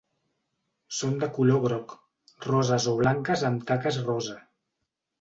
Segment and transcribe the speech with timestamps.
[0.99, 1.95] Són de color groc,
[2.49, 4.43] roses o blanques amb taques rosa.